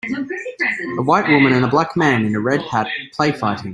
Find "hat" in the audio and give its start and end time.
2.63-2.87